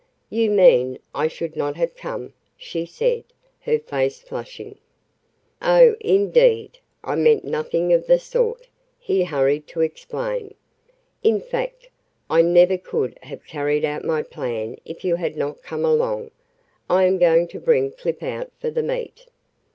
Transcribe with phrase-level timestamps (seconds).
[0.31, 3.23] "You mean I should not have come?" she said,
[3.59, 4.79] her face flushing.
[5.61, 8.67] "Oh, indeed, I meant nothing of the sort,"
[8.99, 10.55] he hurried to explain.
[11.21, 11.87] "In fact,
[12.31, 16.31] I never could have carried out my plan if you had not come along.
[16.89, 19.27] I am going to bring Clip out for the meet."